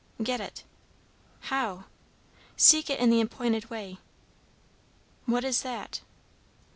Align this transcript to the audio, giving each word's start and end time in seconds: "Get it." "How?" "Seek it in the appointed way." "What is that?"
"Get 0.23 0.41
it." 0.41 0.63
"How?" 1.41 1.83
"Seek 2.57 2.89
it 2.89 2.99
in 2.99 3.11
the 3.11 3.21
appointed 3.21 3.69
way." 3.69 3.99
"What 5.27 5.43
is 5.43 5.61
that?" 5.61 6.01